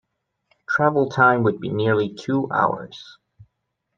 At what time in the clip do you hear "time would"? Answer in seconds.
1.11-1.59